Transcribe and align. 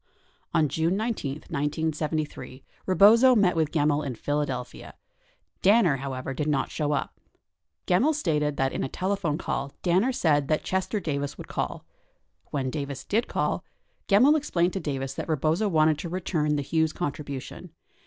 63 0.55 0.59
On 0.59 0.67
June 0.67 0.97
19, 0.97 1.31
1973, 1.31 2.63
Rebozo 2.87 3.35
met 3.35 3.55
with 3.55 3.69
Gemmill 3.71 4.03
in 4.03 4.15
Philadelphia, 4.15 4.95
Dan 5.61 5.83
ner, 5.83 5.97
however, 5.97 6.33
did 6.33 6.47
not 6.47 6.71
show 6.71 6.91
up. 6.93 7.19
Gemmill 7.85 8.15
stated 8.15 8.57
that 8.57 8.73
in 8.73 8.83
a 8.83 8.89
telephone 8.89 9.37
call 9.37 9.71
Danner 9.83 10.11
said 10.11 10.47
that 10.47 10.63
Chester 10.63 10.99
Davis 10.99 11.37
would 11.37 11.47
call. 11.47 11.85
When 12.49 12.71
Davis 12.71 13.03
did 13.03 13.27
call, 13.27 13.63
Gemmill 14.07 14.35
explained 14.35 14.73
to 14.73 14.79
Davis 14.79 15.13
that 15.13 15.29
Rebozo 15.29 15.67
wanted 15.69 15.99
to 15.99 16.09
return 16.09 16.55
the 16.55 16.63
Hughes 16.63 16.93
contribution. 16.93 17.69